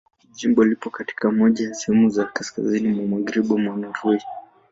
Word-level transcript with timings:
Jimbo 0.31 0.63
lipo 0.63 0.89
katika 0.89 1.31
moja 1.31 1.67
ya 1.67 1.73
sehemu 1.73 2.09
za 2.09 2.25
kaskazini 2.25 2.87
mwa 2.87 3.07
Magharibi 3.19 3.53
mwa 3.55 3.77
Norwei. 3.77 4.21